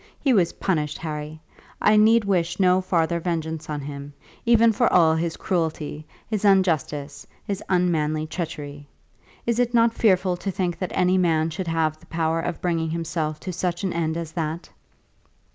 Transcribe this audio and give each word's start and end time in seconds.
He 0.19 0.33
was 0.33 0.53
punished, 0.53 0.97
Harry. 0.97 1.41
I 1.79 1.95
need 1.95 2.25
wish 2.25 2.59
no 2.59 2.81
farther 2.81 3.19
vengeance 3.19 3.69
on 3.69 3.81
him, 3.81 4.13
even 4.47 4.71
for 4.71 4.91
all 4.91 5.13
his 5.13 5.37
cruelty, 5.37 6.07
his 6.27 6.43
injustice, 6.43 7.27
his 7.45 7.61
unmanly 7.69 8.25
treachery. 8.25 8.87
Is 9.45 9.59
it 9.59 9.75
not 9.75 9.93
fearful 9.93 10.37
to 10.37 10.49
think 10.49 10.79
that 10.79 10.91
any 10.95 11.19
man 11.19 11.51
should 11.51 11.67
have 11.67 11.99
the 11.99 12.07
power 12.07 12.39
of 12.39 12.61
bringing 12.61 12.89
himself 12.89 13.39
to 13.41 13.53
such 13.53 13.83
an 13.83 13.93
end 13.93 14.17
as 14.17 14.31
that?" 14.31 14.69